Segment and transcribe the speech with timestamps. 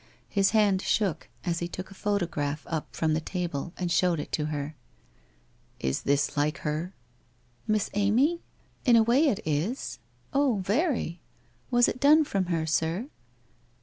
[0.29, 4.31] His hand shook as he took a photograph up from the table and showed it
[4.31, 4.75] to her.
[5.79, 6.95] 'Is this like her?'
[7.31, 8.41] * Miss Amy?
[8.83, 9.99] In a way it is.
[10.33, 11.21] Oh, very.
[11.69, 13.09] Was it done from her, sir